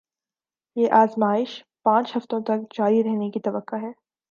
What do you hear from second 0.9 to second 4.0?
آزمائش پانچ ہفتوں تک جاری رہنے کی توقع ہے